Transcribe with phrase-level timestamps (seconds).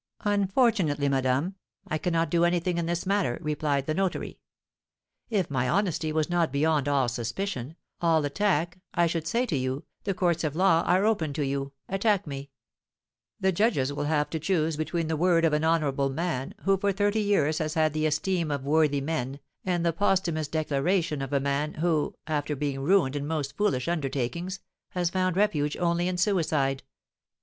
[0.21, 1.53] 'Unfortunately, madame,
[1.87, 4.39] I cannot do anything in this matter,' replied the notary.
[5.29, 9.83] 'If my honesty was not beyond all suspicion, all attack, I should say to you,
[10.03, 12.49] the courts of law are open to you, attack me;
[13.39, 16.91] the judges will have to choose between the word of an honourable man, who for
[16.91, 21.39] thirty years has had the esteem of worthy men, and the posthumous declaration of a
[21.39, 24.61] man who, after being ruined in most foolish undertakings,
[24.93, 26.81] has found refuge only in suicide.